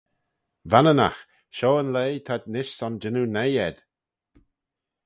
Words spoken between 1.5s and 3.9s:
shoh yn leigh t'ad nish son jannoo noi ayd.